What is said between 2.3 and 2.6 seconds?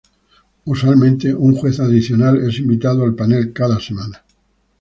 es